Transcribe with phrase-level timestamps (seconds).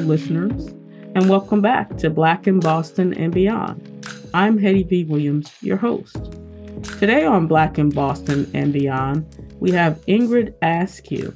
[0.00, 0.68] Listeners,
[1.14, 4.06] and welcome back to Black in Boston and Beyond.
[4.34, 5.04] I'm Hettie V.
[5.04, 6.16] Williams, your host.
[6.98, 9.24] Today on Black in Boston and Beyond,
[9.58, 11.34] we have Ingrid Askew,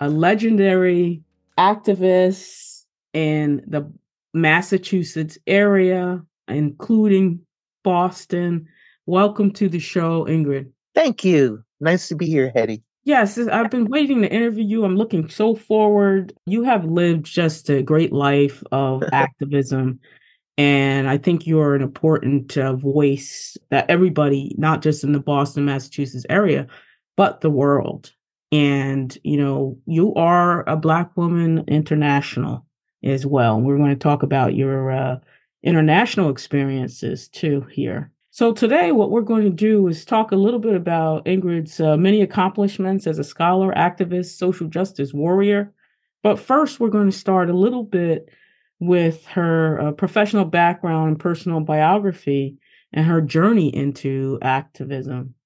[0.00, 1.22] a legendary
[1.56, 3.88] activist in the
[4.32, 7.40] Massachusetts area, including
[7.84, 8.66] Boston.
[9.06, 10.70] Welcome to the show, Ingrid.
[10.94, 11.62] Thank you.
[11.80, 12.82] Nice to be here, Hettie.
[13.04, 14.84] Yes, I've been waiting to interview you.
[14.84, 16.32] I'm looking so forward.
[16.46, 20.00] You have lived just a great life of activism.
[20.56, 25.66] And I think you're an important uh, voice that everybody, not just in the Boston,
[25.66, 26.66] Massachusetts area,
[27.16, 28.12] but the world.
[28.52, 32.64] And, you know, you are a Black woman international
[33.02, 33.60] as well.
[33.60, 35.16] We're going to talk about your uh,
[35.62, 38.12] international experiences too here.
[38.36, 41.96] So, today, what we're going to do is talk a little bit about Ingrid's uh,
[41.96, 45.72] many accomplishments as a scholar, activist, social justice warrior.
[46.24, 48.28] But first, we're going to start a little bit
[48.80, 52.56] with her uh, professional background and personal biography
[52.92, 55.36] and her journey into activism.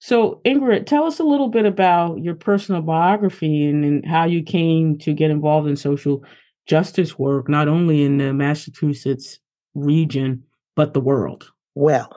[0.00, 4.42] So, Ingrid, tell us a little bit about your personal biography and, and how you
[4.42, 6.24] came to get involved in social
[6.66, 9.38] justice work, not only in the Massachusetts
[9.76, 10.42] region,
[10.74, 11.52] but the world.
[11.74, 12.16] Well,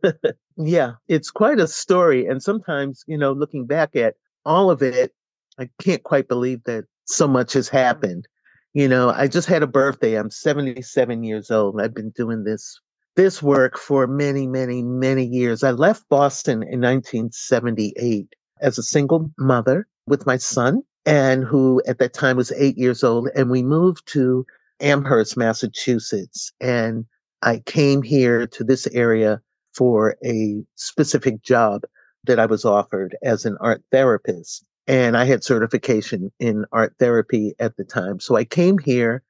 [0.56, 2.26] yeah, it's quite a story.
[2.26, 4.14] And sometimes, you know, looking back at
[4.44, 5.12] all of it,
[5.58, 7.76] I can't quite believe that so much has mm-hmm.
[7.76, 8.28] happened.
[8.72, 10.16] You know, I just had a birthday.
[10.16, 11.80] I'm 77 years old.
[11.80, 12.80] I've been doing this
[13.16, 15.62] this work for many, many, many years.
[15.62, 21.98] I left Boston in 1978 as a single mother with my son, and who at
[21.98, 23.28] that time was eight years old.
[23.36, 24.44] And we moved to
[24.80, 26.52] Amherst, Massachusetts.
[26.60, 27.06] And
[27.44, 29.40] I came here to this area
[29.74, 31.82] for a specific job
[32.24, 34.64] that I was offered as an art therapist.
[34.86, 38.18] And I had certification in art therapy at the time.
[38.18, 39.22] So I came here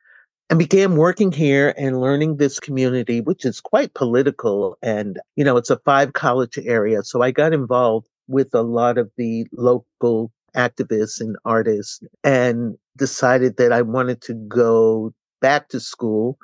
[0.48, 4.78] and began working here and learning this community, which is quite political.
[4.80, 7.02] And, you know, it's a five college area.
[7.02, 13.56] So I got involved with a lot of the local activists and artists and decided
[13.56, 16.38] that I wanted to go back to school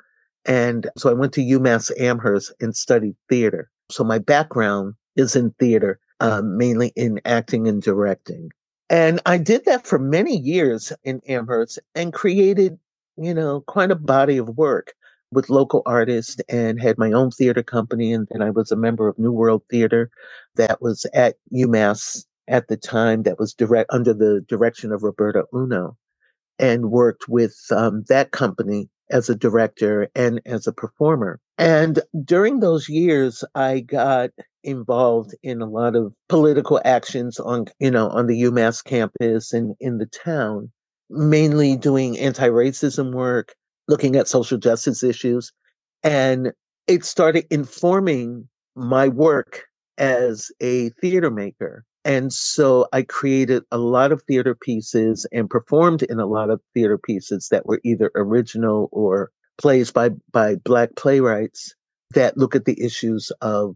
[0.45, 3.69] and so I went to UMass Amherst and studied theater.
[3.91, 8.51] So my background is in theater, um, mainly in acting and directing.
[8.89, 12.77] And I did that for many years in Amherst and created,
[13.17, 14.93] you know, quite a body of work
[15.31, 18.11] with local artists and had my own theater company.
[18.11, 20.09] And then I was a member of New World Theater
[20.55, 25.45] that was at UMass at the time that was direct under the direction of Roberta
[25.53, 25.95] Uno
[26.59, 31.39] and worked with um, that company as a director and as a performer.
[31.57, 34.31] And during those years, I got
[34.63, 39.75] involved in a lot of political actions on, you know, on the UMass campus and
[39.79, 40.71] in the town,
[41.09, 43.53] mainly doing anti-racism work,
[43.87, 45.51] looking at social justice issues.
[46.03, 46.51] And
[46.87, 49.65] it started informing my work
[49.97, 51.85] as a theater maker.
[52.03, 56.61] And so I created a lot of theater pieces and performed in a lot of
[56.73, 61.75] theater pieces that were either original or plays by, by Black playwrights
[62.13, 63.75] that look at the issues of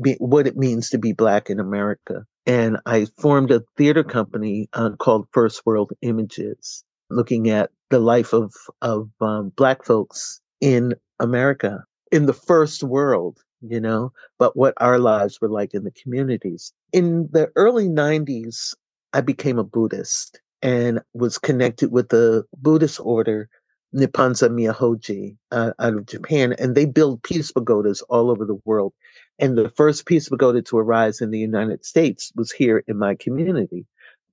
[0.00, 2.24] be, what it means to be Black in America.
[2.46, 8.32] And I formed a theater company uh, called First World Images, looking at the life
[8.32, 8.52] of,
[8.82, 14.98] of um, Black folks in America, in the first world you know, but what our
[14.98, 16.72] lives were like in the communities.
[16.92, 18.74] In the early 90s,
[19.12, 23.48] I became a Buddhist and was connected with the Buddhist order
[23.94, 28.94] Nipponzan Myohoji uh, out of Japan, and they build peace pagodas all over the world.
[29.38, 33.14] And the first peace pagoda to arise in the United States was here in my
[33.14, 33.86] community,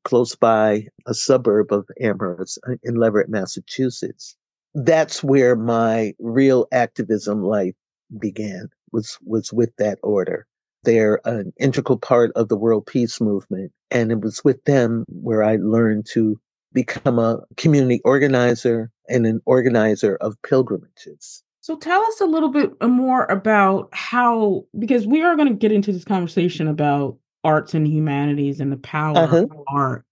[0.06, 4.38] close by a suburb of Amherst uh, in Leverett, Massachusetts.
[4.75, 7.75] That's where my real activism life
[8.17, 10.46] began was was with that order.
[10.84, 13.72] They're an integral part of the world peace movement.
[13.92, 16.40] And it was with them where I learned to
[16.72, 21.44] become a community organizer and an organizer of pilgrimages.
[21.62, 25.53] So tell us a little bit uh, more about how, because we are going to
[25.53, 29.44] get into this conversation about arts and humanities and the power uh-huh.
[29.44, 30.06] of art.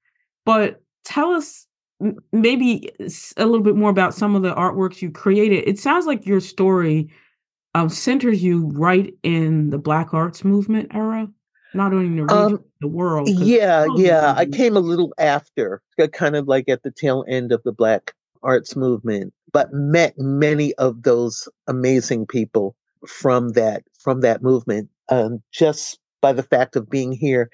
[0.45, 1.65] But tell us
[2.31, 2.91] maybe
[3.37, 5.67] a little bit more about some of the artworks you created.
[5.67, 7.09] It sounds like your story
[7.77, 11.27] um, centers you right in the Black Arts Movement era,
[11.75, 13.29] not only in the region, um, the world.
[13.29, 14.33] Yeah, yeah.
[14.35, 18.13] I came a little after, kind of like at the tail end of the Black
[18.41, 22.75] Arts Movement, but met many of those amazing people
[23.05, 27.49] from that from that movement um, just by the fact of being here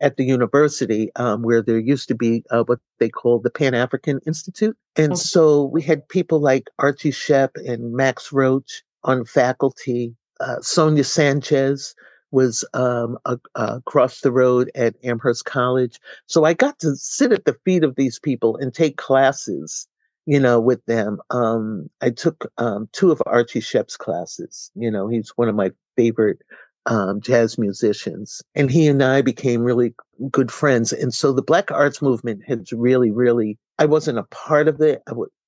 [0.00, 3.74] at the university um, where there used to be uh, what they call the Pan
[3.74, 4.76] African Institute.
[4.96, 5.20] And okay.
[5.20, 10.14] so we had people like Archie Shepp and Max Roach on faculty.
[10.40, 11.94] Uh, Sonia Sanchez
[12.30, 13.16] was um,
[13.54, 15.98] across the road at Amherst College.
[16.26, 19.88] So I got to sit at the feet of these people and take classes,
[20.26, 21.18] you know, with them.
[21.30, 24.70] Um, I took um, two of Archie Shepp's classes.
[24.74, 26.42] You know, he's one of my favorite
[26.86, 28.42] um, jazz musicians.
[28.54, 29.94] And he and I became really
[30.30, 30.92] good friends.
[30.92, 35.02] And so the Black Arts Movement has really, really, I wasn't a part of it,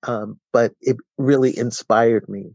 [0.05, 2.55] um, but it really inspired me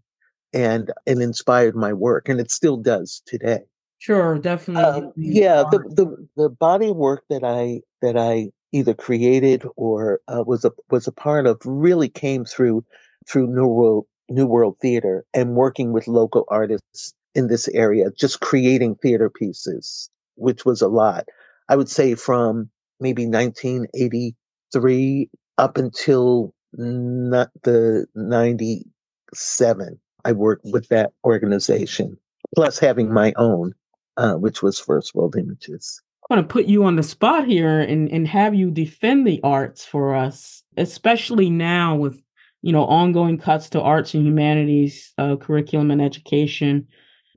[0.56, 2.30] and it inspired my work.
[2.30, 3.60] And it still does today.
[4.00, 4.84] Sure, definitely.
[4.84, 10.22] Um, yeah, the, the the body of work that I that I either created or
[10.28, 12.86] uh, was a was a part of really came through
[13.28, 18.42] through New World New World Theater and working with local artists in this area, just
[18.42, 21.26] creating theater pieces, which was a lot.
[21.68, 22.70] I would say from
[23.00, 32.18] maybe 1983 up until not the 97, I worked with that organization,
[32.54, 33.74] plus having my own,
[34.18, 36.02] uh, which was First World Images.
[36.30, 39.40] I want to put you on the spot here and, and have you defend the
[39.44, 42.22] arts for us, especially now with
[42.62, 46.88] you know ongoing cuts to arts and humanities uh, curriculum and education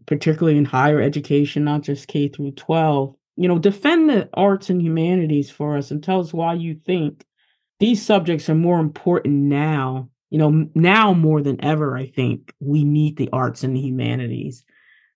[0.08, 3.14] particularly in higher education, not just K through 12.
[3.36, 7.24] You know, defend the arts and humanities for us and tell us why you think
[7.78, 10.08] these subjects are more important now.
[10.30, 14.64] You know, now more than ever, I think we need the arts and the humanities.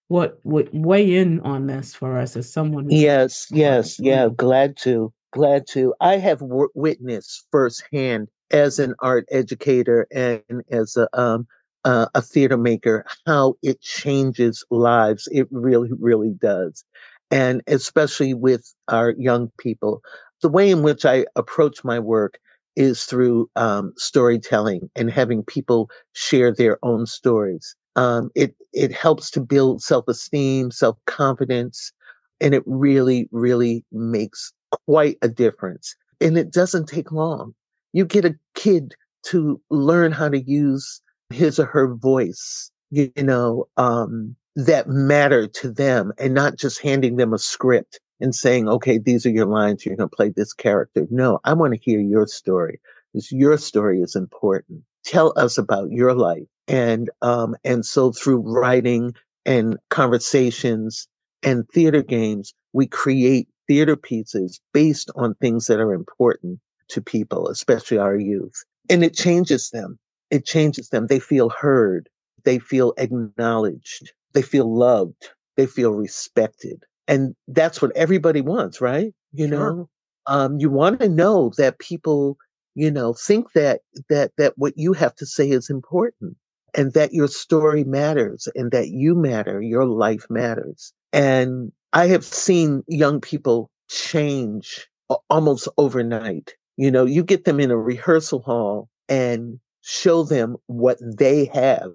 [0.08, 2.90] What would weigh in on this for us as someone?
[2.90, 4.28] Yes, yes, yeah.
[4.34, 5.94] Glad to, glad to.
[6.00, 11.46] I have w- witnessed firsthand as an art educator and as a um,
[11.84, 15.28] uh, a theater maker, how it changes lives.
[15.32, 16.84] It really, really does.
[17.30, 20.02] And especially with our young people,
[20.42, 22.38] the way in which I approach my work
[22.76, 27.74] is through um, storytelling and having people share their own stories.
[27.96, 31.92] Um, it it helps to build self esteem, self confidence,
[32.40, 34.52] and it really, really makes
[34.86, 35.94] quite a difference.
[36.20, 37.54] And it doesn't take long.
[37.92, 38.94] You get a kid
[39.26, 45.70] to learn how to use his or her voice, you know, um, that matter to
[45.70, 49.84] them and not just handing them a script and saying, okay, these are your lines.
[49.84, 51.06] You're going to play this character.
[51.10, 52.80] No, I want to hear your story
[53.12, 54.82] because your story is important.
[55.04, 56.46] Tell us about your life.
[56.68, 59.14] And, um, and so through writing
[59.44, 61.08] and conversations
[61.42, 67.48] and theater games, we create theater pieces based on things that are important to people,
[67.48, 68.64] especially our youth.
[68.88, 69.98] And it changes them
[70.32, 71.08] it changes them.
[71.08, 72.08] They feel heard.
[72.44, 74.12] They feel acknowledged.
[74.32, 75.28] They feel loved.
[75.56, 76.84] They feel respected.
[77.08, 79.12] And that's what everybody wants, right?
[79.32, 79.58] You sure.
[79.58, 79.88] know,
[80.26, 82.36] um, you want to know that people,
[82.74, 86.36] you know, think that, that, that what you have to say is important
[86.74, 90.92] and that your story matters and that you matter, your life matters.
[91.12, 94.88] And I have seen young people change
[95.28, 96.54] almost overnight.
[96.76, 101.90] You know, you get them in a rehearsal hall and show them what they have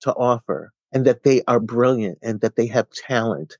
[0.00, 3.56] to offer and that they are brilliant and that they have talent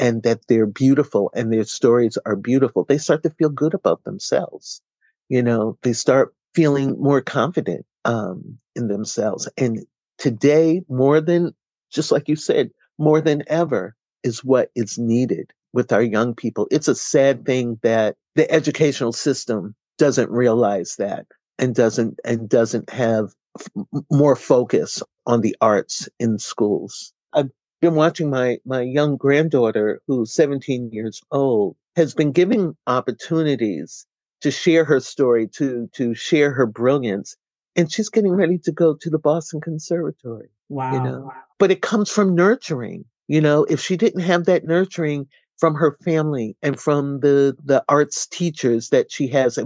[0.00, 4.02] and that they're beautiful and their stories are beautiful, they start to feel good about
[4.04, 4.82] themselves.
[5.28, 9.48] You know, they start feeling more confident um, in themselves.
[9.58, 9.86] And
[10.18, 11.54] today, more than,
[11.92, 13.94] just like you said, more than ever
[14.24, 16.66] is what is needed with our young people.
[16.70, 21.26] It's a sad thing that the educational system doesn't realize that
[21.58, 27.12] and doesn't and doesn't have f- more focus on the arts in schools.
[27.34, 34.06] I've been watching my my young granddaughter who's 17 years old has been given opportunities
[34.40, 37.36] to share her story to to share her brilliance
[37.76, 40.48] and she's getting ready to go to the Boston Conservatory.
[40.68, 40.92] Wow.
[40.92, 41.32] You know?
[41.58, 43.04] But it comes from nurturing.
[43.28, 45.28] You know, if she didn't have that nurturing
[45.60, 49.58] from her family and from the the arts teachers that she has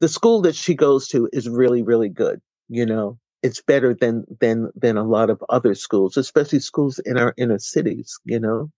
[0.00, 3.16] the school that she goes to is really really good you know
[3.46, 7.58] it's better than than than a lot of other schools especially schools in our inner
[7.58, 8.70] cities you know?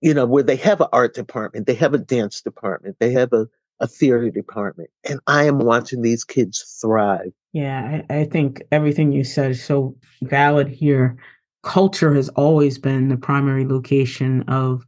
[0.00, 3.32] You know where they have an art department they have a dance department they have
[3.32, 3.48] a,
[3.80, 7.32] a theater department and i am watching these kids thrive.
[7.52, 11.16] Yeah I, I think everything you said is so valid here.
[11.64, 14.86] Culture has always been the primary location of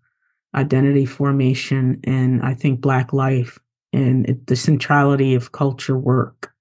[0.55, 3.59] identity formation and i think black life
[3.93, 6.53] and the centrality of culture work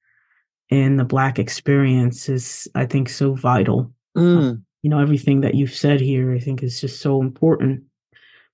[0.69, 4.61] and the black experience is i think so vital mm.
[4.81, 7.83] you know everything that you've said here i think is just so important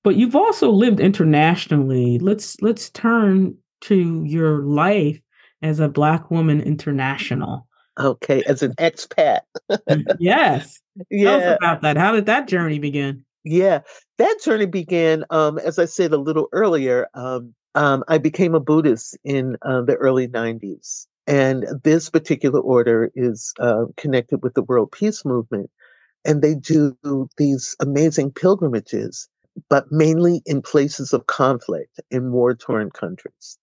[0.06, 2.20] But you've also lived internationally.
[2.20, 5.20] Let's let's turn to your life
[5.64, 7.68] as a black woman international.
[8.00, 9.40] Okay, as an expat.
[10.20, 10.80] yes.
[11.10, 11.32] Yeah.
[11.40, 11.98] Tell us about that.
[11.98, 13.26] How did that journey begin?
[13.44, 13.80] Yeah,
[14.20, 17.08] that journey began, um, as I said a little earlier.
[17.16, 21.08] Um, um, I became a Buddhist in uh, the early 90s.
[21.28, 25.70] And this particular order is uh, connected with the World Peace Movement.
[26.24, 26.98] And they do
[27.38, 29.28] these amazing pilgrimages,
[29.70, 33.58] but mainly in places of conflict in war torn countries.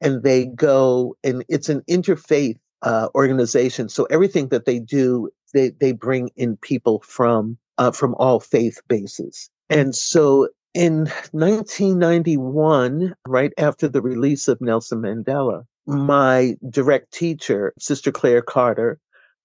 [0.00, 3.88] And they go, and it's an interfaith uh, organization.
[3.88, 8.80] So everything that they do, they, they bring in people from uh, from all faith
[8.88, 9.50] bases.
[9.68, 18.12] And so in 1991, right after the release of Nelson Mandela, my direct teacher, Sister
[18.12, 18.98] Clare Carter,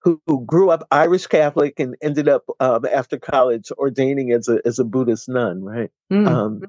[0.04, 4.60] who, who grew up Irish Catholic and ended up um, after college ordaining as a
[4.66, 5.92] as a Buddhist nun, right?
[6.12, 6.28] Mm.
[6.28, 6.62] Um,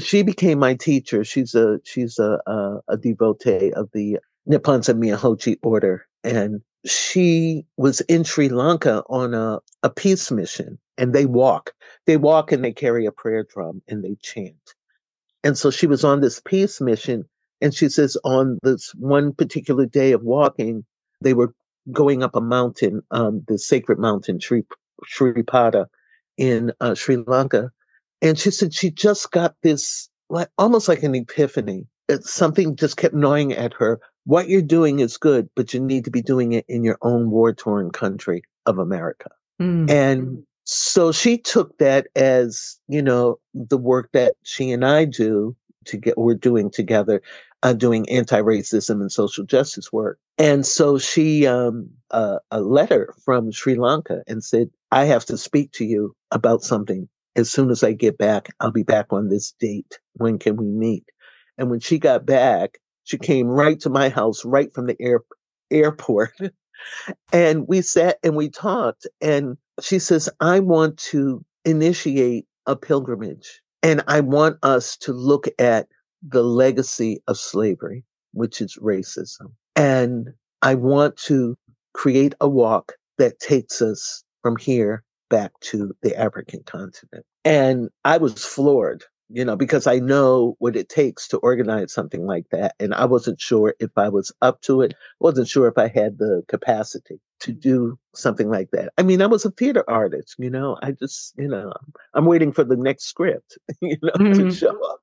[0.00, 1.24] she became my teacher.
[1.24, 8.00] She's a she's a a, a devotee of the Nippon Myohoji order, and she was
[8.02, 11.72] in Sri Lanka on a, a peace mission and they walk.
[12.06, 14.74] They walk and they carry a prayer drum and they chant.
[15.44, 17.26] And so she was on this peace mission.
[17.60, 20.84] And she says on this one particular day of walking,
[21.20, 21.54] they were
[21.92, 24.64] going up a mountain, um, the sacred mountain, Sri,
[25.08, 25.86] Pada
[26.36, 27.70] in uh, Sri Lanka.
[28.22, 31.86] And she said she just got this, like almost like an epiphany.
[32.08, 36.04] It's something just kept gnawing at her what you're doing is good, but you need
[36.04, 39.30] to be doing it in your own war torn country of America.
[39.60, 39.90] Mm.
[39.90, 45.56] And so she took that as, you know, the work that she and I do
[45.86, 47.22] to get, we're doing together,
[47.62, 50.18] uh, doing anti-racism and social justice work.
[50.38, 55.36] And so she, um, uh, a letter from Sri Lanka and said, I have to
[55.36, 57.08] speak to you about something.
[57.36, 59.98] As soon as I get back, I'll be back on this date.
[60.14, 61.04] When can we meet?
[61.58, 65.20] And when she got back, she came right to my house, right from the air,
[65.70, 66.32] airport.
[67.32, 69.06] and we sat and we talked.
[69.20, 73.60] And she says, I want to initiate a pilgrimage.
[73.82, 75.86] And I want us to look at
[76.22, 79.52] the legacy of slavery, which is racism.
[79.76, 81.56] And I want to
[81.94, 87.24] create a walk that takes us from here back to the African continent.
[87.44, 92.26] And I was floored you know, because I know what it takes to organize something
[92.26, 92.74] like that.
[92.80, 96.18] And I wasn't sure if I was up to it, wasn't sure if I had
[96.18, 98.92] the capacity to do something like that.
[98.98, 101.72] I mean, I was a theater artist, you know, I just, you know,
[102.14, 104.48] I'm waiting for the next script, you know, mm-hmm.
[104.48, 105.00] to show up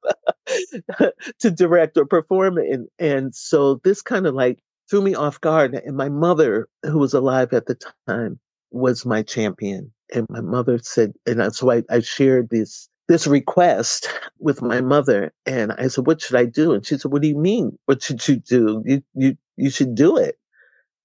[1.40, 2.80] to direct or perform it.
[3.00, 5.74] And, so this kind of like threw me off guard.
[5.74, 7.78] And my mother, who was alive at the
[8.08, 8.40] time,
[8.72, 9.92] was my champion.
[10.14, 15.32] And my mother said, and so I, I shared this this request with my mother
[15.46, 16.74] and I said, what should I do?
[16.74, 17.78] And she said, what do you mean?
[17.86, 18.84] What should you do?
[18.86, 20.38] You, you, you should do it.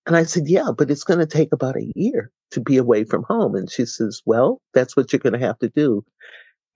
[0.07, 3.05] And I said, yeah, but it's going to take about a year to be away
[3.05, 3.55] from home.
[3.55, 6.05] And she says, well, that's what you're going to have to do.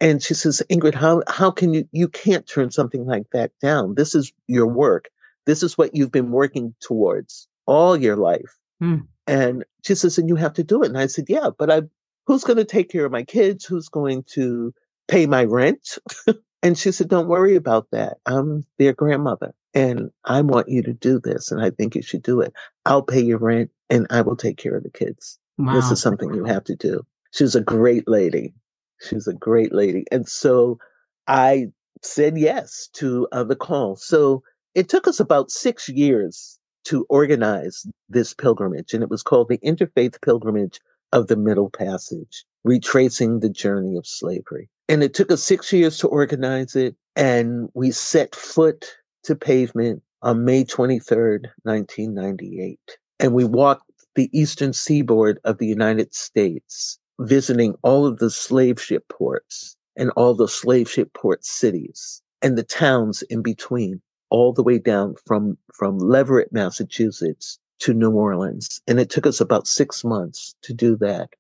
[0.01, 3.95] And she says, Ingrid, how, how can you, you can't turn something like that down.
[3.95, 5.09] This is your work.
[5.47, 8.59] This is what you've been working towards all your life.
[8.81, 8.99] Hmm.
[9.27, 10.89] And she says, and you have to do it.
[10.89, 11.83] And I said, yeah, but I,
[12.27, 13.65] who's going to take care of my kids?
[13.65, 14.75] Who's going to
[15.09, 15.99] pay my rent.
[16.63, 18.19] and she said, Don't worry about that.
[18.27, 21.51] I'm their grandmother and I want you to do this.
[21.51, 22.53] And I think you should do it.
[22.85, 25.39] I'll pay your rent and I will take care of the kids.
[25.59, 25.75] Wow.
[25.75, 27.07] This is something you have to do.
[27.33, 28.55] She's a great lady.
[29.01, 30.05] She was a great lady.
[30.11, 30.79] And so
[31.27, 31.67] I
[32.03, 33.97] said yes to uh, the call.
[33.97, 34.43] So
[34.75, 39.59] it took us about six years to organize this pilgrimage, and it was called the
[39.59, 40.81] Interfaith Pilgrimage
[41.13, 44.69] of the Middle Passage, retracing the journey of slavery.
[44.89, 46.95] And it took us six years to organize it.
[47.17, 48.85] And we set foot
[49.25, 52.79] to pavement on May 23rd, 1998.
[53.19, 58.81] And we walked the eastern seaboard of the United States, visiting all of the slave
[58.81, 64.53] ship ports and all the slave ship port cities and the towns in between, all
[64.53, 68.81] the way down from, from Leverett, Massachusetts to New Orleans.
[68.87, 71.31] And it took us about six months to do that.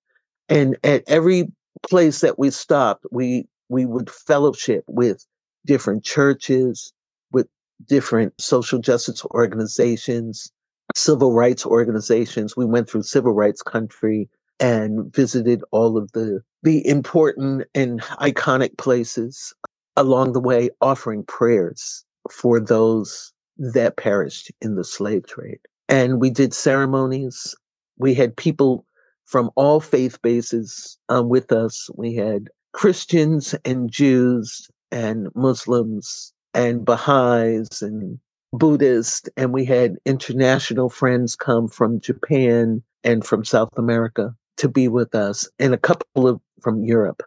[0.48, 1.50] And at every
[1.88, 5.26] place that we stopped, we we would fellowship with
[5.66, 6.92] different churches,
[7.32, 7.48] with
[7.88, 10.52] different social justice organizations,
[10.94, 12.56] civil rights organizations.
[12.56, 14.28] We went through civil rights country
[14.60, 19.54] and visited all of the the important and iconic places
[19.96, 25.60] along the way, offering prayers for those that perished in the slave trade.
[25.88, 27.54] And we did ceremonies.
[27.98, 28.86] We had people
[29.26, 31.88] from all faith bases um, with us.
[31.96, 38.18] We had Christians and Jews, and Muslims and Baha'is and
[38.52, 39.28] Buddhists.
[39.36, 45.14] And we had international friends come from Japan and from South America to be with
[45.14, 47.22] us, and a couple of from Europe.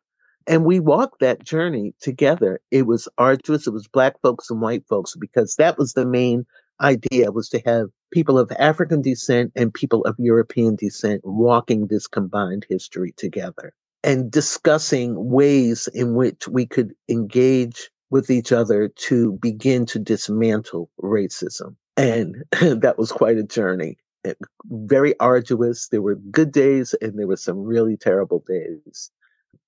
[0.47, 2.59] And we walked that journey together.
[2.71, 3.67] It was arduous.
[3.67, 6.45] It was black folks and white folks because that was the main
[6.81, 12.07] idea was to have people of African descent and people of European descent walking this
[12.07, 19.33] combined history together and discussing ways in which we could engage with each other to
[19.33, 21.75] begin to dismantle racism.
[21.95, 23.97] And that was quite a journey.
[24.29, 24.33] Eh,
[24.65, 25.87] very arduous.
[25.87, 29.11] There were good days and there were some really terrible days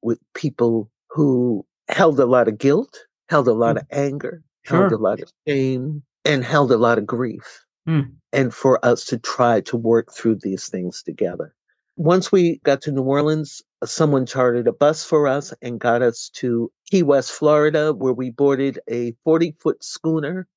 [0.01, 3.82] with people who held a lot of guilt, held a lot mm.
[3.82, 4.82] of anger, sure.
[4.82, 7.65] held a lot of shame, and held a lot of grief.
[7.88, 8.12] Mm.
[8.32, 11.53] And for us to try to work through these things together.
[11.98, 16.30] Once we got to New Orleans, someone chartered a bus for us and got us
[16.36, 20.48] to Key West, Florida, where we boarded a 40 foot schooner.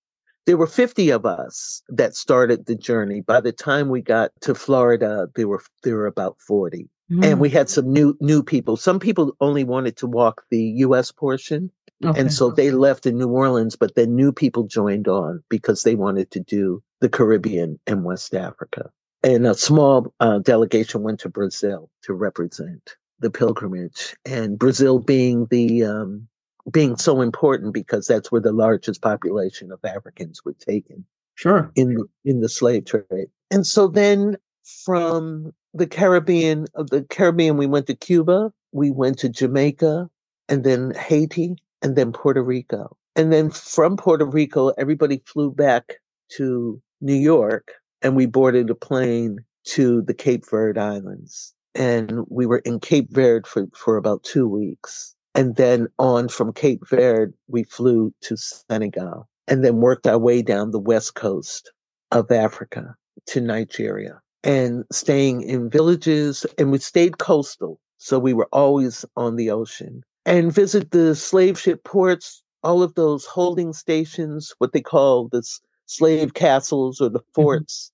[0.46, 3.20] There were 50 of us that started the journey.
[3.20, 6.88] By the time we got to Florida, there were there were about 40.
[7.10, 7.24] Mm.
[7.24, 8.76] And we had some new new people.
[8.76, 11.70] Some people only wanted to walk the US portion.
[12.04, 12.20] Okay.
[12.20, 15.94] And so they left in New Orleans, but then new people joined on because they
[15.94, 18.90] wanted to do the Caribbean and West Africa.
[19.22, 25.46] And a small uh, delegation went to Brazil to represent the pilgrimage, and Brazil being
[25.46, 26.28] the um,
[26.70, 31.04] being so important because that's where the largest population of Africans were taken.
[31.34, 31.70] Sure.
[31.74, 34.36] In the, in the slave trade, and so then
[34.84, 40.08] from the Caribbean, of the Caribbean, we went to Cuba, we went to Jamaica,
[40.48, 42.96] and then Haiti, and then Puerto Rico.
[43.16, 46.00] And then from Puerto Rico, everybody flew back
[46.36, 51.54] to New York and we boarded a plane to the Cape Verde Islands.
[51.74, 55.14] And we were in Cape Verde for, for about two weeks.
[55.34, 60.42] And then on from Cape Verde, we flew to Senegal and then worked our way
[60.42, 61.72] down the west coast
[62.12, 62.94] of Africa
[63.26, 66.46] to Nigeria and staying in villages.
[66.58, 67.80] And we stayed coastal.
[67.98, 72.94] So we were always on the ocean and visit the slave ship ports, all of
[72.94, 75.42] those holding stations, what they call the
[75.86, 77.32] slave castles or the mm-hmm.
[77.32, 77.92] forts,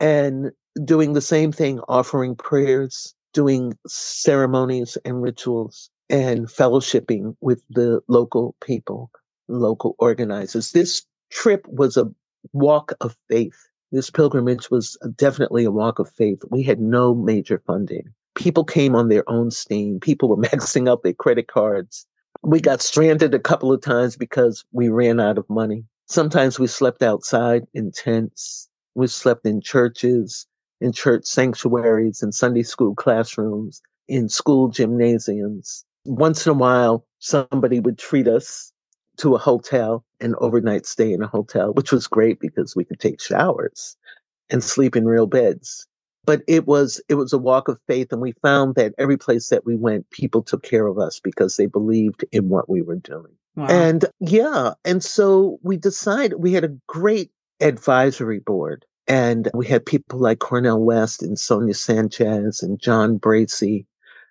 [0.00, 0.06] mm-hmm.
[0.06, 8.00] and doing the same thing, offering prayers, doing ceremonies and rituals, and fellowshipping with the
[8.08, 9.10] local people,
[9.48, 10.72] local organizers.
[10.72, 12.10] This trip was a
[12.52, 13.56] walk of faith.
[13.92, 16.42] This pilgrimage was definitely a walk of faith.
[16.50, 20.00] We had no major funding people came on their own steam.
[20.00, 22.06] People were maxing out their credit cards.
[22.42, 25.84] We got stranded a couple of times because we ran out of money.
[26.06, 28.68] Sometimes we slept outside in tents.
[28.94, 30.46] We slept in churches,
[30.80, 35.84] in church sanctuaries, in Sunday school classrooms, in school gymnasiums.
[36.04, 38.72] Once in a while, somebody would treat us
[39.18, 42.98] to a hotel, an overnight stay in a hotel, which was great because we could
[42.98, 43.96] take showers
[44.50, 45.86] and sleep in real beds
[46.24, 49.48] but it was it was a walk of faith and we found that every place
[49.48, 52.96] that we went people took care of us because they believed in what we were
[52.96, 53.66] doing wow.
[53.66, 59.84] and yeah and so we decided we had a great advisory board and we had
[59.84, 63.86] people like cornel west and sonia sanchez and john bracey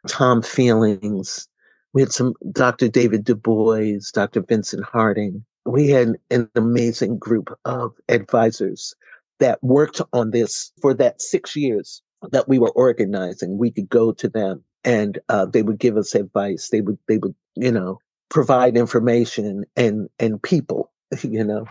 [0.08, 1.48] tom feelings
[1.94, 7.58] we had some dr david du bois dr vincent harding we had an amazing group
[7.66, 8.96] of advisors
[9.40, 12.02] that worked on this for that six years
[12.32, 13.58] that we were organizing.
[13.58, 16.70] We could go to them and uh, they would give us advice.
[16.70, 18.00] They would, they would, you know,
[18.30, 20.92] provide information and, and people,
[21.24, 21.66] you know,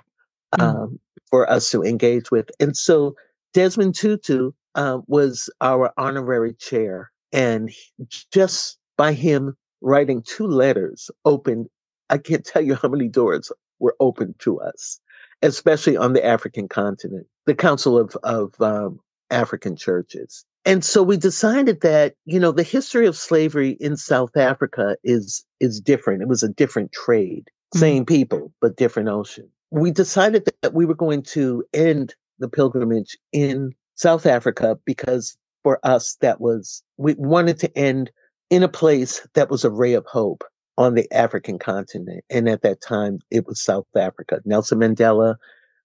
[0.55, 0.63] mm.
[0.63, 2.51] um, for us to engage with.
[2.61, 3.15] And so
[3.55, 7.11] Desmond Tutu uh, was our honorary chair.
[7.33, 7.71] And
[8.33, 11.69] just by him writing two letters opened,
[12.09, 15.01] I can't tell you how many doors were opened to us
[15.43, 20.45] especially on the African continent, the Council of, of um, African Churches.
[20.65, 25.45] And so we decided that, you know, the history of slavery in South Africa is,
[25.59, 26.23] is different.
[26.23, 27.79] It was a different trade, mm-hmm.
[27.79, 29.49] same people, but different ocean.
[29.71, 35.79] We decided that we were going to end the pilgrimage in South Africa because for
[35.83, 38.11] us, that was, we wanted to end
[38.51, 40.45] in a place that was a ray of hope
[40.77, 42.25] on the African continent.
[42.31, 44.41] And at that time, it was South Africa.
[44.45, 45.37] Nelson Mandela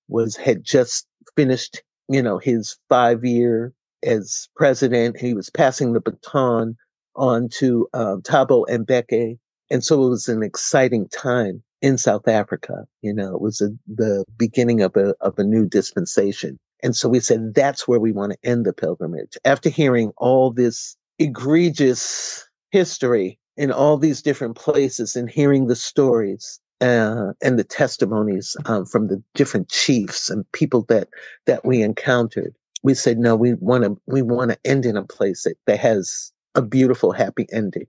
[0.07, 3.73] was had just finished, you know, his five year
[4.03, 5.19] as president.
[5.19, 6.75] He was passing the baton
[7.15, 9.37] on to um, Thabo Mbeki.
[9.71, 12.85] And so it was an exciting time in South Africa.
[13.01, 16.57] You know, it was a, the beginning of a, of a new dispensation.
[16.83, 19.37] And so we said, that's where we want to end the pilgrimage.
[19.43, 26.59] After hearing all this egregious history in all these different places and hearing the stories
[26.81, 31.07] uh, and the testimonies um, from the different chiefs and people that
[31.45, 35.05] that we encountered, we said no, we want to we want to end in a
[35.05, 37.87] place that, that has a beautiful, happy ending.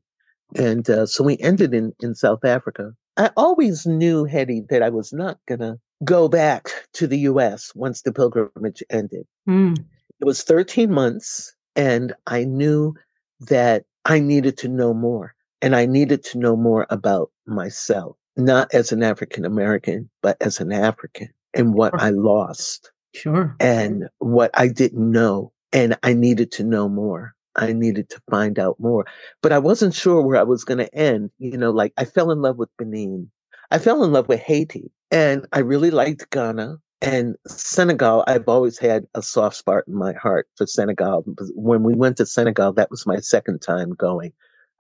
[0.55, 2.93] And uh, so we ended in in South Africa.
[3.17, 7.73] I always knew, Hettie, that I was not gonna go back to the U.S.
[7.75, 9.27] once the pilgrimage ended.
[9.49, 9.85] Mm.
[10.21, 12.95] It was 13 months, and I knew
[13.41, 18.73] that I needed to know more, and I needed to know more about myself not
[18.75, 22.01] as an African American, but as an African and what sure.
[22.01, 22.91] I lost.
[23.15, 23.57] Sure.
[23.61, 25.53] And what I didn't know.
[25.73, 27.35] And I needed to know more.
[27.57, 29.07] I needed to find out more.
[29.43, 31.31] But I wasn't sure where I was going to end.
[31.39, 33.31] You know, like I fell in love with Benin.
[33.71, 34.91] I fell in love with Haiti.
[35.11, 36.79] And I really liked Ghana.
[37.07, 41.25] And Senegal, I've always had a soft spot in my heart for Senegal.
[41.55, 44.33] When we went to Senegal, that was my second time going.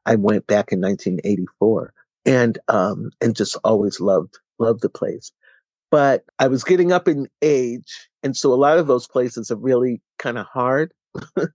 [0.07, 1.93] I went back in 1984
[2.27, 5.33] and um and just always loved loved the place
[5.91, 9.57] but i was getting up in age and so a lot of those places are
[9.57, 11.49] really kind of hard mm.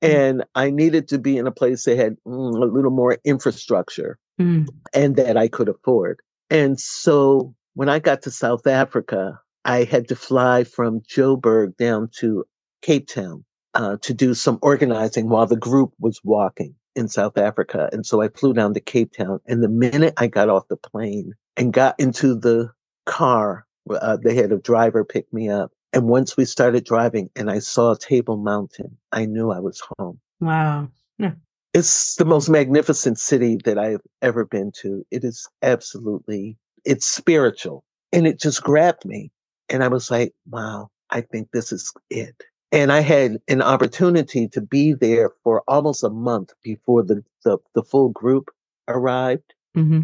[0.00, 4.16] and i needed to be in a place that had mm, a little more infrastructure
[4.40, 4.66] mm.
[4.94, 10.08] and that i could afford and so when i got to south africa i had
[10.08, 12.44] to fly from joburg down to
[12.82, 13.44] cape town
[13.74, 17.88] uh, to do some organizing while the group was walking in South Africa.
[17.92, 19.40] And so I flew down to Cape Town.
[19.46, 22.70] And the minute I got off the plane and got into the
[23.06, 25.72] car, uh, they had a driver pick me up.
[25.92, 30.18] And once we started driving and I saw Table Mountain, I knew I was home.
[30.40, 30.88] Wow.
[31.18, 31.32] Yeah.
[31.74, 35.04] It's the most magnificent city that I've ever been to.
[35.10, 37.84] It is absolutely, it's spiritual.
[38.12, 39.30] And it just grabbed me.
[39.72, 42.36] And I was like, wow, I think this is it.
[42.70, 47.58] And I had an opportunity to be there for almost a month before the, the,
[47.74, 48.50] the full group
[48.88, 49.54] arrived.
[49.76, 50.00] Mm-hmm.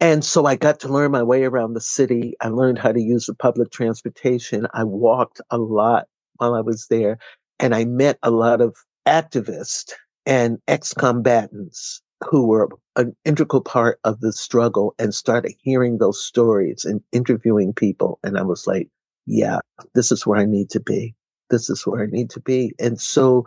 [0.00, 2.34] And so I got to learn my way around the city.
[2.40, 4.66] I learned how to use the public transportation.
[4.72, 7.18] I walked a lot while I was there
[7.58, 8.74] and I met a lot of
[9.06, 9.92] activists
[10.24, 16.84] and ex-combatants who were an integral part of the struggle and started hearing those stories
[16.84, 18.18] and interviewing people.
[18.22, 18.88] And I was like,
[19.26, 19.58] yeah,
[19.94, 21.14] this is where I need to be
[21.50, 22.72] this is where I need to be.
[22.78, 23.44] And so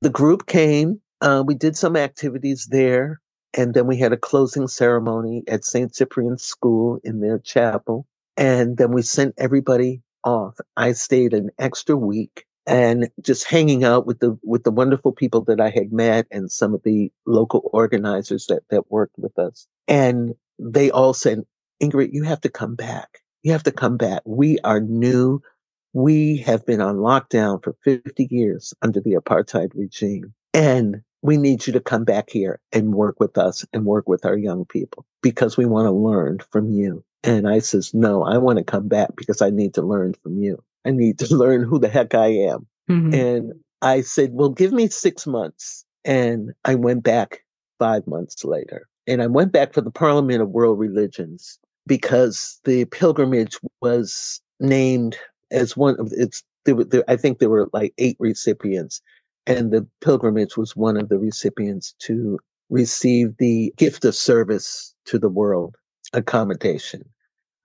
[0.00, 1.00] the group came.
[1.20, 3.20] Uh, we did some activities there.
[3.54, 5.94] And then we had a closing ceremony at St.
[5.94, 8.06] Cyprian's School in their chapel.
[8.36, 10.56] And then we sent everybody off.
[10.76, 15.42] I stayed an extra week and just hanging out with the with the wonderful people
[15.42, 19.66] that I had met and some of the local organizers that that worked with us.
[19.86, 21.42] And they all said,
[21.82, 23.21] Ingrid, you have to come back.
[23.42, 24.22] You have to come back.
[24.24, 25.42] We are new
[25.92, 30.32] we have been on lockdown for 50 years under the apartheid regime.
[30.54, 34.24] And we need you to come back here and work with us and work with
[34.24, 37.04] our young people because we want to learn from you.
[37.22, 40.38] And I says, no, I want to come back because I need to learn from
[40.38, 40.62] you.
[40.84, 42.66] I need to learn who the heck I am.
[42.90, 43.14] Mm-hmm.
[43.14, 43.52] And
[43.82, 45.84] I said, well, give me six months.
[46.04, 47.44] And I went back
[47.78, 48.88] five months later.
[49.06, 55.16] And I went back for the Parliament of World Religions because the pilgrimage was named
[55.50, 59.02] as one of its there were there, I think there were like eight recipients,
[59.46, 62.38] and the pilgrimage was one of the recipients to
[62.70, 65.76] receive the gift of service to the world
[66.12, 67.04] accommodation.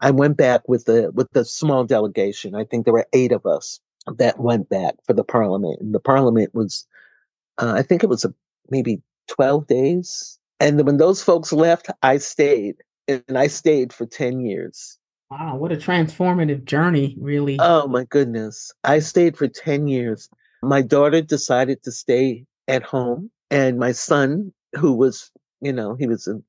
[0.02, 2.56] I went back with the with the small delegation.
[2.56, 3.80] I think there were eight of us
[4.18, 6.88] that went back for the parliament, and the parliament was,
[7.58, 8.34] uh, I think it was a,
[8.70, 10.40] maybe twelve days.
[10.60, 14.98] And when those folks left, I stayed, and I stayed for ten years.
[15.30, 17.58] Wow, what a transformative journey, really.
[17.60, 18.72] Oh my goodness.
[18.86, 20.30] I stayed for 10 years.
[20.64, 25.30] My daughter decided to stay at home and my son who was,
[25.62, 26.42] you know, he was a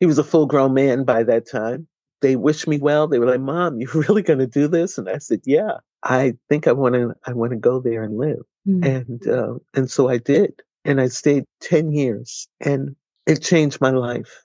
[0.00, 1.86] he was a full-grown man by that time.
[2.20, 3.06] They wished me well.
[3.06, 5.78] They were like, "Mom, you really going to do this?" And I said, "Yeah.
[6.02, 8.84] I think I want to I want to go there and live." Mm-hmm.
[8.84, 10.62] And uh, and so I did.
[10.84, 12.94] And I stayed 10 years and
[13.26, 14.44] it changed my life.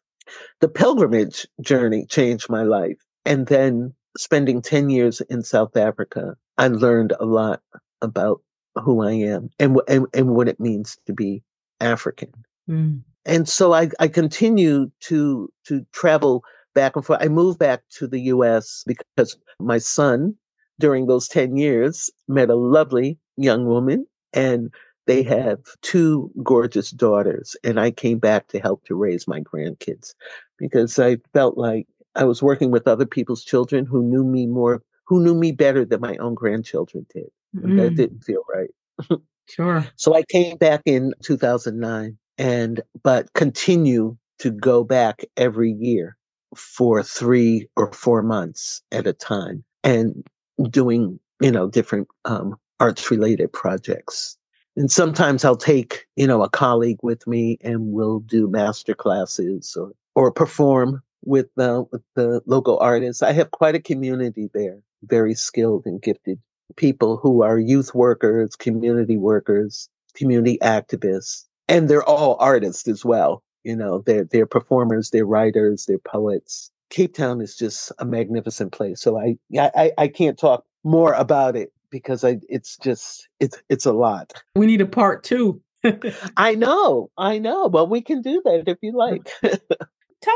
[0.60, 6.68] The pilgrimage journey changed my life and then spending 10 years in South Africa, I
[6.68, 7.62] learned a lot
[8.02, 8.42] about
[8.76, 11.44] who I am and, and, and what it means to be
[11.80, 12.32] African.
[12.70, 13.02] Mm.
[13.26, 17.22] And so I, I continue to, to travel back and forth.
[17.22, 20.36] I moved back to the US because my son,
[20.80, 24.74] during those 10 years, met a lovely young woman and
[25.12, 27.58] they have two gorgeous daughters.
[27.66, 30.14] And I came back to help to raise my grandkids
[30.58, 34.82] because I felt like I was working with other people's children who knew me more,
[35.06, 37.26] who knew me better than my own grandchildren did.
[37.54, 37.76] Mm.
[37.76, 39.20] That didn't feel right.
[39.50, 39.86] sure.
[39.98, 46.16] So I came back in 2009 and, but continue to go back every year
[46.56, 50.26] for three or four months at a time and
[50.70, 54.38] doing, you know, different um, arts related projects.
[54.78, 59.76] And sometimes I'll take, you know, a colleague with me and we'll do master classes
[59.78, 63.22] or, or perform with the, with the local artists.
[63.22, 66.40] I have quite a community there, very skilled and gifted
[66.76, 73.44] people who are youth workers, community workers, community activists, and they're all artists as well.
[73.64, 76.72] You know, they're they're performers, they're writers, they're poets.
[76.90, 79.02] Cape Town is just a magnificent place.
[79.02, 83.86] So I I I can't talk more about it because I it's just it's it's
[83.86, 84.34] a lot.
[84.56, 85.62] We need a part two.
[86.38, 87.68] I know, I know.
[87.68, 89.30] Well, we can do that if you like.
[89.42, 89.52] Tell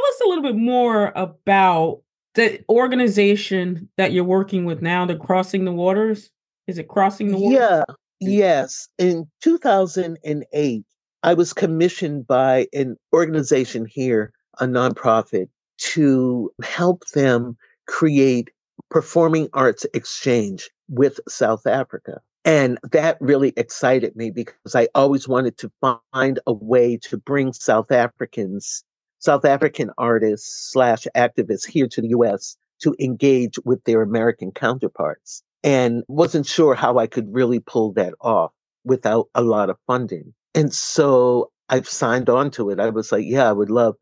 [0.07, 2.01] us a little bit more about
[2.33, 6.31] the organization that you're working with now, the Crossing the Waters.
[6.67, 7.59] Is it Crossing the Waters?
[7.59, 7.83] Yeah.
[8.19, 8.87] Yes.
[8.97, 10.83] In 2008,
[11.23, 18.49] I was commissioned by an organization here, a nonprofit, to help them create
[18.89, 22.21] performing arts exchange with South Africa.
[22.43, 27.53] And that really excited me because I always wanted to find a way to bring
[27.53, 28.83] South Africans,
[29.17, 35.41] South African artists slash activists here to the US to engage with their American counterparts
[35.63, 38.51] and wasn't sure how I could really pull that off
[38.83, 40.33] without a lot of funding.
[40.53, 42.79] And so I've signed on to it.
[42.79, 43.95] I was like, yeah, I would love,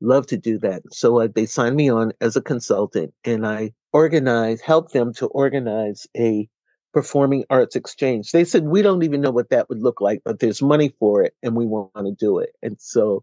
[0.00, 0.82] love to do that.
[0.90, 5.26] So uh, they signed me on as a consultant and I organized, help them to
[5.26, 6.48] organize a
[6.92, 8.32] performing arts exchange.
[8.32, 11.22] They said, we don't even know what that would look like, but there's money for
[11.22, 12.50] it and we want to do it.
[12.62, 13.22] And so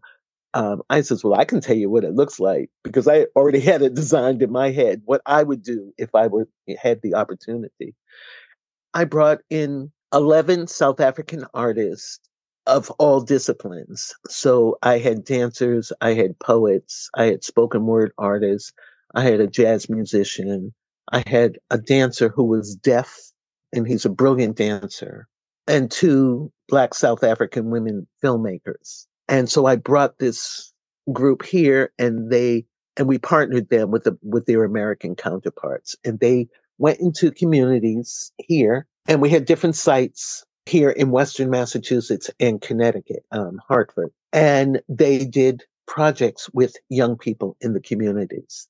[0.54, 3.60] um, I says, well, I can tell you what it looks like because I already
[3.72, 6.48] had it designed in my head, what I would do if I were
[6.80, 7.94] had the opportunity.
[8.94, 12.20] I brought in 11 South African artists
[12.66, 14.14] of all disciplines.
[14.28, 18.72] So I had dancers, I had poets, I had spoken word artists,
[19.14, 20.72] I had a jazz musician,
[21.12, 23.14] I had a dancer who was deaf
[23.72, 25.26] and he's a brilliant dancer,
[25.66, 29.06] and two Black South African women filmmakers.
[29.28, 30.72] And so I brought this
[31.12, 32.66] group here and they,
[32.96, 38.32] and we partnered them with the, with their American counterparts and they went into communities
[38.38, 44.10] here and we had different sites here in Western Massachusetts and Connecticut, um, Hartford.
[44.32, 48.68] And they did projects with young people in the communities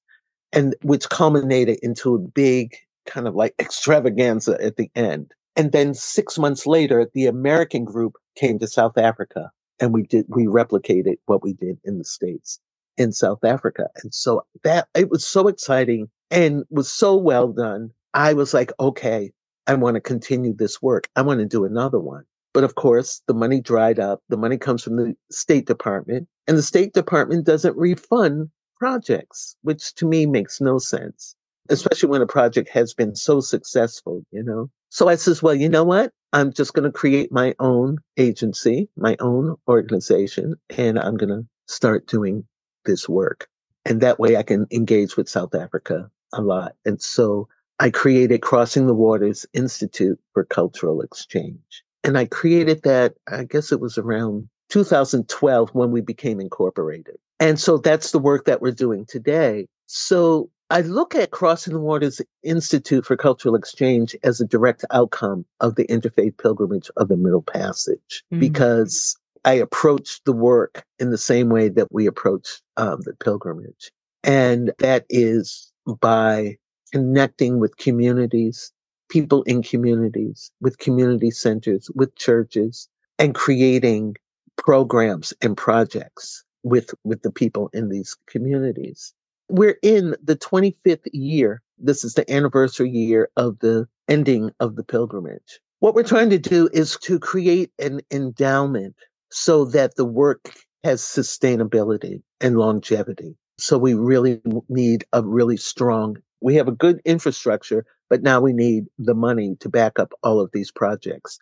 [0.52, 5.32] and which culminated into a big kind of like extravaganza at the end.
[5.56, 10.26] And then six months later, the American group came to South Africa and we did
[10.28, 12.60] we replicated what we did in the states
[12.96, 13.88] in South Africa.
[14.02, 17.90] And so that it was so exciting and was so well done.
[18.14, 19.32] I was like, okay,
[19.66, 21.08] I want to continue this work.
[21.14, 22.24] I want to do another one.
[22.54, 24.22] But of course, the money dried up.
[24.28, 29.94] The money comes from the State Department, and the State Department doesn't refund projects, which
[29.94, 31.34] to me makes no sense,
[31.68, 34.70] especially when a project has been so successful, you know?
[34.90, 36.12] So I says, well, you know what?
[36.32, 41.46] I'm just going to create my own agency, my own organization, and I'm going to
[41.66, 42.44] start doing
[42.84, 43.48] this work.
[43.84, 46.74] And that way I can engage with South Africa a lot.
[46.84, 47.48] And so
[47.80, 51.84] I created Crossing the Waters Institute for Cultural Exchange.
[52.04, 57.16] And I created that, I guess it was around 2012 when we became incorporated.
[57.40, 59.66] And so that's the work that we're doing today.
[59.86, 65.46] So I look at Crossing the Waters Institute for Cultural Exchange as a direct outcome
[65.60, 68.40] of the interfaith pilgrimage of the Middle Passage mm-hmm.
[68.40, 73.90] because I approach the work in the same way that we approach um, the pilgrimage.
[74.24, 76.58] And that is by
[76.92, 78.72] connecting with communities,
[79.08, 84.16] people in communities, with community centers, with churches, and creating
[84.56, 89.14] programs and projects with, with the people in these communities
[89.48, 91.62] we're in the 25th year.
[91.78, 95.60] This is the anniversary year of the ending of the pilgrimage.
[95.80, 98.96] What we're trying to do is to create an endowment
[99.30, 100.52] so that the work
[100.84, 103.36] has sustainability and longevity.
[103.58, 108.52] So we really need a really strong, we have a good infrastructure, but now we
[108.52, 111.38] need the money to back up all of these projects.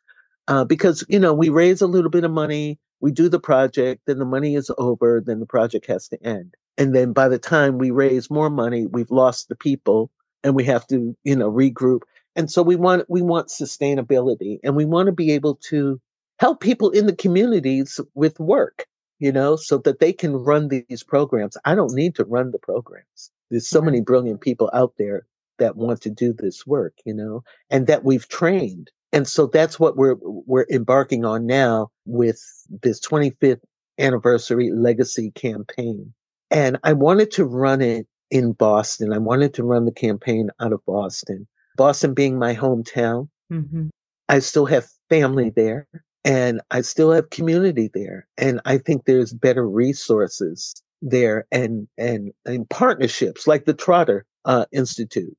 [0.48, 4.02] Uh, because, you know, we raise a little bit of money, we do the project,
[4.06, 6.54] then the money is over, then the project has to end.
[6.78, 10.10] And then by the time we raise more money, we've lost the people
[10.42, 12.00] and we have to, you know, regroup.
[12.34, 16.00] And so we want we want sustainability and we want to be able to
[16.38, 18.86] help people in the communities with work,
[19.18, 21.56] you know, so that they can run these programs.
[21.64, 23.30] I don't need to run the programs.
[23.50, 25.26] There's so many brilliant people out there
[25.58, 28.90] that want to do this work, you know, and that we've trained.
[29.16, 32.38] And so that's what we're we're embarking on now with
[32.82, 33.60] this 25th
[33.98, 36.12] anniversary legacy campaign
[36.50, 39.12] and I wanted to run it in Boston.
[39.12, 41.46] I wanted to run the campaign out of Boston.
[41.76, 43.88] Boston being my hometown, mm-hmm.
[44.28, 45.86] I still have family there
[46.24, 48.26] and I still have community there.
[48.38, 54.66] And I think there's better resources there and and and partnerships like the Trotter uh,
[54.72, 55.36] Institute,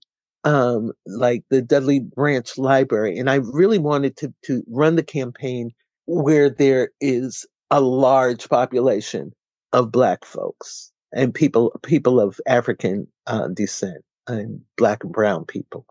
[0.47, 3.19] um, like the Dudley Branch Library.
[3.19, 5.71] And I really wanted to to run the campaign
[6.05, 9.33] where there is a large population
[9.73, 15.85] of black folks and people people of African uh, descent and black and brown people,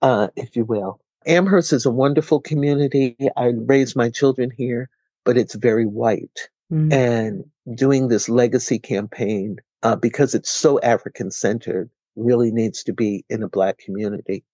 [0.00, 0.98] uh, if you will.
[1.26, 3.16] Amherst is a wonderful community.
[3.36, 4.88] I raised my children here,
[5.24, 6.48] but it's very white.
[6.72, 6.92] Mm-hmm.
[6.92, 7.44] And
[7.76, 13.42] doing this legacy campaign, uh, because it's so African centered, really needs to be in
[13.42, 14.44] a Black community.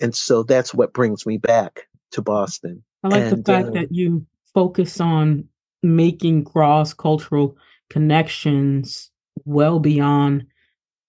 [0.00, 2.82] And so that's what brings me back to Boston.
[3.02, 5.44] I like and, the fact uh, that you focus on
[5.82, 7.56] making cross cultural
[7.90, 9.10] connections
[9.44, 10.46] well beyond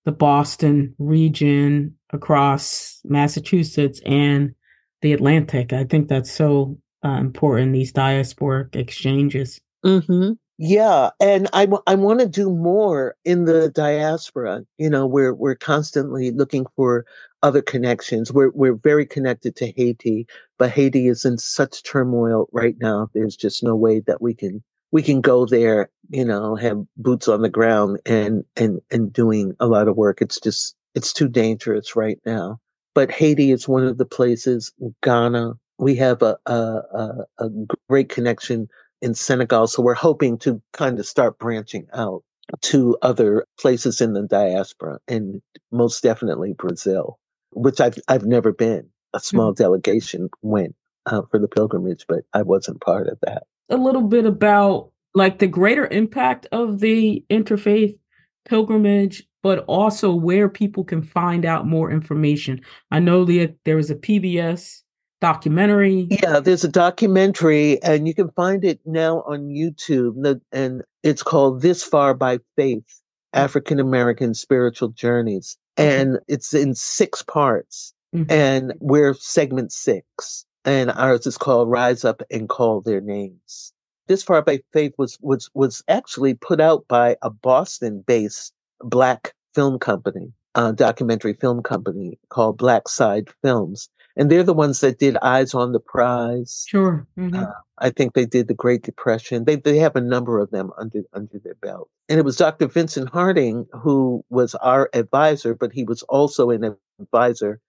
[0.06, 4.54] the Boston region across Massachusetts and
[5.02, 5.74] the Atlantic.
[5.74, 9.60] I think that's so uh, important, these diasporic exchanges.
[9.86, 10.34] Mm-hmm.
[10.60, 14.66] Yeah, and I, w- I want to do more in the diaspora.
[14.80, 17.08] You know, we're we're constantly looking for
[17.44, 18.34] other connections.
[18.34, 20.28] We're we're very connected to Haiti,
[20.60, 23.10] but Haiti is in such turmoil right now.
[23.16, 25.92] There's just no way that we can we can go there.
[26.12, 30.22] You know, have boots on the ground and and and doing a lot of work.
[30.24, 32.62] It's just it's too dangerous right now
[32.96, 34.74] but Haiti is one of the places.
[35.04, 37.50] Ghana, we have a, a, a, a
[37.90, 38.64] great connection
[39.02, 42.24] in Senegal, so we're hoping to kind of start branching out
[42.62, 47.20] to other places in the diaspora, and most definitely Brazil,
[47.52, 48.90] which I've I've never been.
[49.14, 49.64] A small mm-hmm.
[49.64, 53.44] delegation went uh, for the pilgrimage, but I wasn't part of that.
[53.70, 57.98] A little bit about like the greater impact of the interfaith
[58.46, 62.62] pilgrimage but also where people can find out more information.
[62.92, 64.82] I know that there is a PBS
[65.22, 66.08] documentary.
[66.10, 71.62] Yeah, there's a documentary, and you can find it now on YouTube, and it's called
[71.62, 73.02] This Far by Faith
[73.34, 75.58] African American Spiritual Journeys.
[75.78, 78.32] And it's in six parts, mm-hmm.
[78.32, 80.46] and we're segment six.
[80.66, 83.74] And ours is called Rise Up and Call Their Names.
[84.08, 89.34] This Far by Faith was was was actually put out by a Boston based black
[89.56, 93.90] film company, uh, documentary film company called Blackside Films.
[94.20, 96.66] And they're the ones that did Eyes on the Prize.
[96.68, 97.08] Sure.
[97.18, 97.42] Mm-hmm.
[97.42, 99.46] Uh, I think they did the Great Depression.
[99.46, 101.90] They they have a number of them under under their belt.
[102.10, 102.68] And it was Dr.
[102.68, 107.62] Vincent Harding who was our advisor, but he was also an advisor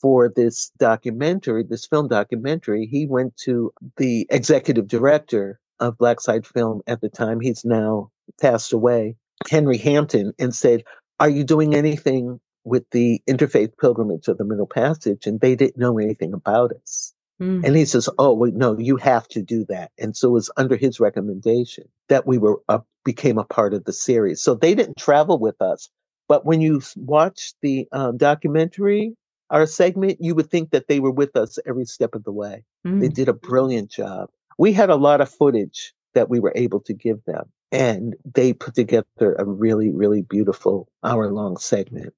[0.00, 2.86] for this documentary, this film documentary.
[2.86, 7.40] He went to the executive director of Blackside Film at the time.
[7.40, 9.16] He's now passed away.
[9.48, 10.84] Henry Hampton and said,
[11.18, 15.26] Are you doing anything with the interfaith pilgrimage of the Middle Passage?
[15.26, 17.12] And they didn't know anything about us.
[17.40, 17.64] Mm.
[17.64, 19.90] And he says, Oh, wait, no, you have to do that.
[19.98, 23.84] And so it was under his recommendation that we were uh, became a part of
[23.84, 24.42] the series.
[24.42, 25.88] So they didn't travel with us.
[26.28, 29.14] But when you watch the um, documentary,
[29.50, 32.64] our segment, you would think that they were with us every step of the way.
[32.86, 33.00] Mm.
[33.00, 34.30] They did a brilliant job.
[34.58, 38.52] We had a lot of footage that we were able to give them and they
[38.52, 42.14] put together a really, really beautiful hour long segment.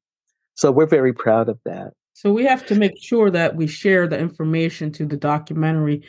[0.56, 1.92] So we're very proud of that.
[2.14, 6.02] So we have to make sure that we share the information to the documentary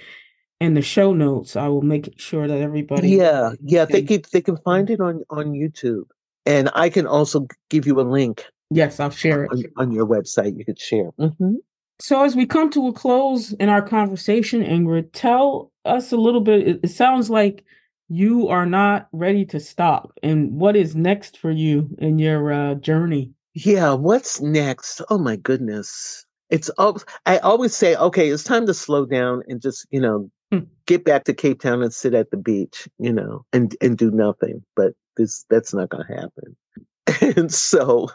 [0.62, 1.56] and the show notes.
[1.56, 3.10] I will make sure that everybody.
[3.10, 3.94] Yeah, yeah, can...
[3.94, 6.06] they can they can find it on on YouTube,
[6.46, 8.46] and I can also give you a link.
[8.70, 10.58] Yes, I'll share it on, on your website.
[10.58, 11.12] You could share.
[11.20, 11.56] Mm-hmm.
[12.00, 16.42] So as we come to a close in our conversation, Ingrid, tell us a little
[16.42, 16.68] bit.
[16.68, 17.66] It, it sounds like
[18.08, 20.18] you are not ready to stop.
[20.24, 23.34] And what is next for you in your uh, journey?
[23.66, 25.02] Yeah, what's next?
[25.10, 26.26] Oh my goodness.
[26.52, 30.30] It's all, I always say, okay, it's time to slow down and just, you know,
[30.52, 30.60] hmm.
[30.86, 34.12] get back to Cape Town and sit at the beach, you know, and and do
[34.12, 34.64] nothing.
[34.76, 37.36] But this that's not going to happen.
[37.38, 38.10] and so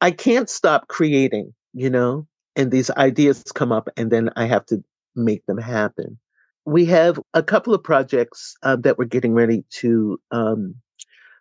[0.00, 2.26] I can't stop creating, you know,
[2.56, 4.82] and these ideas come up and then I have to
[5.14, 6.18] make them happen
[6.64, 10.76] we have a couple of projects uh, that we're getting ready to um,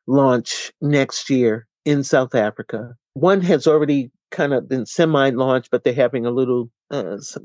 [0.08, 2.96] launch next year in South Africa.
[3.14, 7.44] One has already kind of been semi-launched, but they're having a little, uh, some,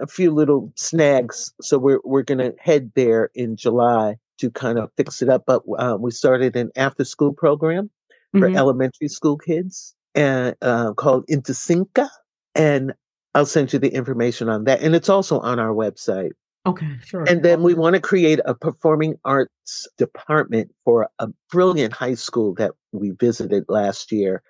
[0.00, 1.52] a few little snags.
[1.60, 5.44] So we're we're going to head there in July to kind of fix it up.
[5.46, 7.90] But uh, we started an after-school program
[8.32, 8.56] for mm-hmm.
[8.56, 12.08] elementary school kids and uh, called Intisinka,
[12.54, 12.92] and
[13.34, 14.82] I'll send you the information on that.
[14.82, 16.32] And it's also on our website.
[16.66, 17.24] Okay, sure.
[17.24, 22.54] And then we want to create a performing arts department for a brilliant high school
[22.54, 24.42] that we visited last year.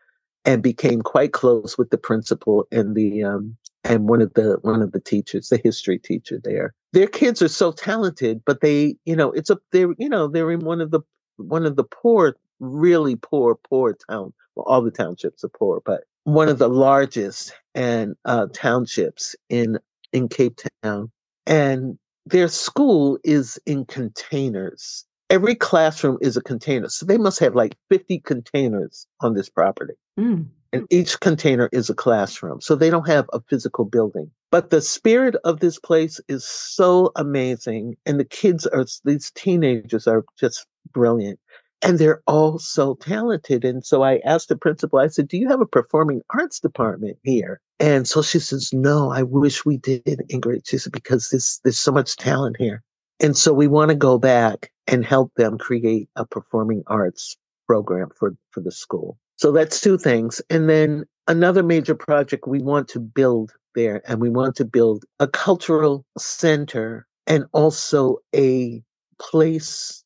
[0.46, 4.80] And became quite close with the principal and the um, and one of the one
[4.80, 6.72] of the teachers, the history teacher there.
[6.92, 10.50] Their kids are so talented, but they, you know, it's a they're you know they're
[10.50, 11.00] in one of the
[11.36, 14.32] one of the poor, really poor, poor town.
[14.54, 19.78] Well, all the townships are poor, but one of the largest and uh, townships in
[20.12, 21.10] in Cape Town,
[21.46, 25.04] and their school is in containers.
[25.28, 29.94] Every classroom is a container, so they must have like fifty containers on this property.
[30.18, 30.46] Mm
[30.76, 32.60] and each container is a classroom.
[32.60, 34.30] So they don't have a physical building.
[34.50, 37.96] But the spirit of this place is so amazing.
[38.04, 41.38] And the kids are, these teenagers are just brilliant.
[41.82, 43.64] And they're all so talented.
[43.64, 47.18] And so I asked the principal, I said, Do you have a performing arts department
[47.22, 47.60] here?
[47.78, 50.68] And so she says, No, I wish we did, Ingrid.
[50.68, 52.82] She said, Because there's, there's so much talent here.
[53.20, 57.36] And so we want to go back and help them create a performing arts
[57.66, 59.18] program for, for the school.
[59.36, 60.40] So that's two things.
[60.50, 65.04] And then another major project we want to build there, and we want to build
[65.20, 68.82] a cultural center and also a
[69.20, 70.02] place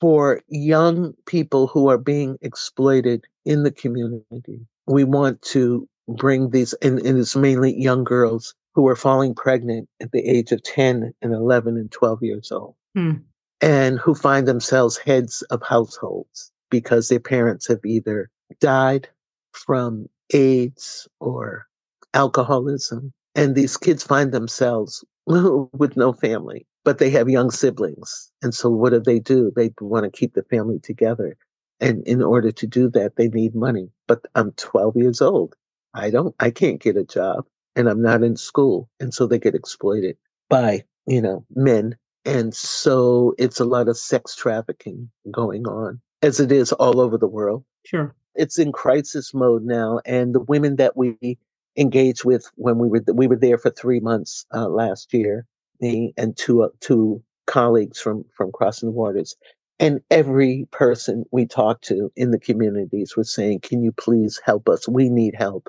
[0.00, 4.66] for young people who are being exploited in the community.
[4.86, 9.88] We want to bring these, and, and it's mainly young girls who are falling pregnant
[10.00, 13.12] at the age of 10 and 11 and 12 years old, hmm.
[13.60, 18.28] and who find themselves heads of households because their parents have either
[18.60, 19.08] died
[19.52, 21.66] from AIDS or
[22.14, 23.12] alcoholism.
[23.36, 28.30] And these kids find themselves with no family, but they have young siblings.
[28.42, 29.52] And so what do they do?
[29.54, 31.36] They want to keep the family together.
[31.80, 33.90] And in order to do that, they need money.
[34.06, 35.54] But I'm 12 years old.
[35.94, 37.44] I don't, I can't get a job
[37.76, 38.88] and I'm not in school.
[39.00, 40.16] And so they get exploited
[40.48, 41.96] by, you know, men.
[42.24, 47.18] And so it's a lot of sex trafficking going on as it is all over
[47.18, 47.64] the world.
[47.84, 51.38] Sure it's in crisis mode now, and the women that we
[51.76, 55.46] engaged with when we were we were there for three months uh, last year,
[55.80, 59.36] me and two uh, two colleagues from from Crossing the Waters,
[59.78, 64.68] and every person we talked to in the communities was saying, "Can you please help
[64.68, 64.88] us?
[64.88, 65.68] We need help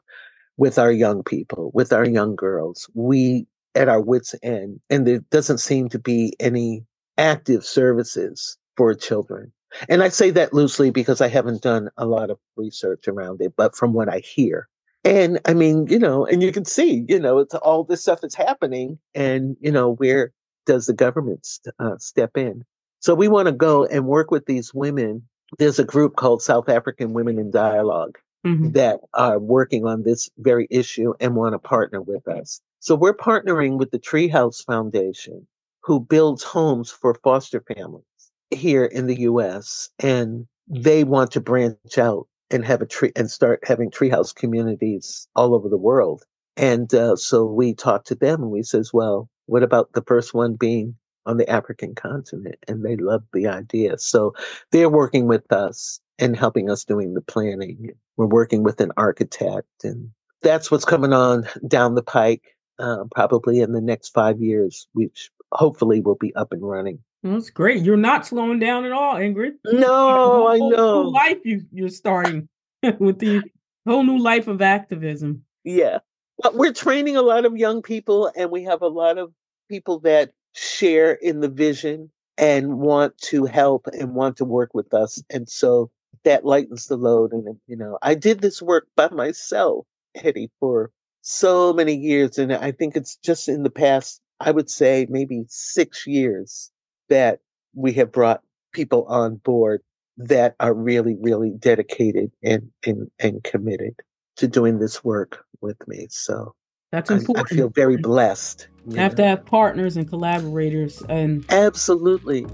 [0.57, 2.89] with our young people, with our young girls.
[2.93, 6.85] We at our wits' end, and there doesn't seem to be any
[7.17, 9.51] active services for children."
[9.89, 13.53] And I say that loosely because I haven't done a lot of research around it,
[13.57, 14.67] but from what I hear.
[15.03, 18.23] And I mean, you know, and you can see, you know, it's all this stuff
[18.23, 18.97] is happening.
[19.13, 20.33] And, you know, where
[20.65, 21.47] does the government
[21.79, 22.63] uh, step in?
[23.01, 25.21] So we want to go and work with these women.
[25.59, 28.71] There's a group called South African Women in Dialogue mm-hmm.
[28.71, 32.61] that are working on this very issue and want to partner with us.
[32.79, 35.47] So we're partnering with the Treehouse Foundation,
[35.81, 38.03] who builds homes for foster families
[38.51, 43.29] here in the US and they want to branch out and have a tree and
[43.29, 46.23] start having treehouse communities all over the world.
[46.57, 50.33] And uh, so we talked to them and we says, well, what about the first
[50.33, 52.57] one being on the African continent?
[52.67, 53.97] And they loved the idea.
[53.97, 54.33] So
[54.71, 57.91] they're working with us and helping us doing the planning.
[58.17, 60.11] We're working with an architect and
[60.41, 65.31] that's what's coming on down the pike, uh, probably in the next five years, which
[65.51, 66.99] hopefully will be up and running.
[67.23, 67.83] That's great.
[67.83, 69.53] You're not slowing down at all, Ingrid.
[69.65, 71.01] No, I know.
[71.01, 72.47] life you you're starting
[72.99, 73.41] with the
[73.87, 75.43] whole new life of activism.
[75.63, 75.99] Yeah.
[76.43, 79.31] But we're training a lot of young people and we have a lot of
[79.69, 84.93] people that share in the vision and want to help and want to work with
[84.93, 85.23] us.
[85.29, 85.89] And so
[86.25, 87.31] that lightens the load.
[87.31, 92.37] And, you know, I did this work by myself, Hettie, for so many years.
[92.37, 96.71] And I think it's just in the past, I would say maybe six years
[97.09, 97.39] that
[97.73, 98.41] we have brought
[98.73, 99.81] people on board
[100.17, 103.95] that are really, really dedicated and, and, and committed
[104.37, 106.07] to doing this work with me.
[106.09, 106.53] So
[106.91, 107.51] that's important.
[107.51, 108.03] I, I feel very mm-hmm.
[108.03, 108.67] blessed.
[108.87, 109.23] You have know?
[109.23, 112.45] to have partners and collaborators and absolutely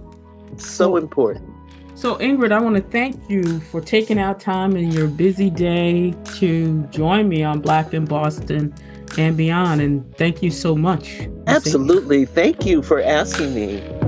[0.52, 1.61] it's so, so important.
[2.02, 6.16] So Ingrid, I want to thank you for taking out time in your busy day
[6.38, 8.74] to join me on Black in Boston
[9.20, 9.82] and beyond.
[9.82, 11.28] And thank you so much.
[11.45, 12.26] Absolutely.
[12.26, 14.01] Thank you for asking me.